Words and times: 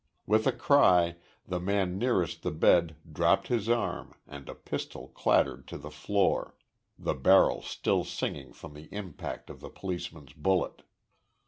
With 0.25 0.47
a 0.47 0.51
cry, 0.51 1.17
the 1.45 1.59
man 1.59 1.99
nearest 1.99 2.41
the 2.41 2.49
bed 2.49 2.95
dropped 3.13 3.49
his 3.49 3.69
arm 3.69 4.15
and 4.25 4.49
a 4.49 4.55
pistol 4.55 5.09
clattered 5.09 5.67
to 5.67 5.77
the 5.77 5.91
floor 5.91 6.55
the 6.97 7.13
barrel 7.13 7.61
still 7.61 8.03
singing 8.03 8.51
from 8.51 8.73
the 8.73 8.89
impact 8.91 9.51
of 9.51 9.59
the 9.59 9.69
policeman's 9.69 10.33
bullet. 10.33 10.81